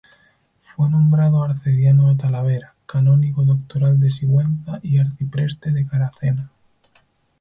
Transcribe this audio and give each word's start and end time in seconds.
Fue 0.59 0.89
nombrado 0.89 1.43
arcediano 1.43 2.09
de 2.09 2.15
Talavera, 2.15 2.73
canónigo 2.87 3.43
doctoral 3.45 3.99
de 3.99 4.09
Sigüenza 4.09 4.79
y 4.81 4.97
arcipreste 4.97 5.69
de 5.71 5.85
Caracena. 5.85 6.49